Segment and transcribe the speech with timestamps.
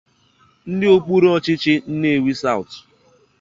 [0.67, 2.75] dị n'okpuru ọchịchị 'Nnewi South'